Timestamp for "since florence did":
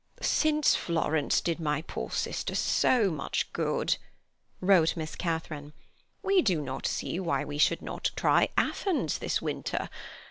0.23-1.59